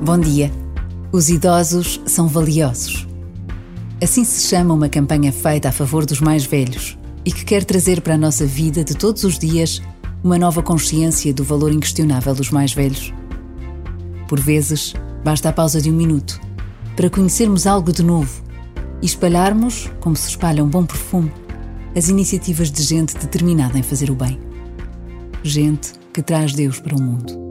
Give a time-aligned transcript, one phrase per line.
[0.00, 0.52] Bom dia.
[1.10, 3.04] Os idosos são valiosos.
[4.00, 8.00] Assim se chama uma campanha feita a favor dos mais velhos e que quer trazer
[8.00, 9.82] para a nossa vida de todos os dias
[10.22, 13.12] uma nova consciência do valor inquestionável dos mais velhos.
[14.28, 14.94] Por vezes,
[15.24, 16.40] basta a pausa de um minuto
[16.94, 18.40] para conhecermos algo de novo
[19.02, 21.32] e espalharmos, como se espalha um bom perfume,
[21.96, 24.38] as iniciativas de gente determinada em fazer o bem.
[25.42, 27.47] Gente que traz Deus para o mundo.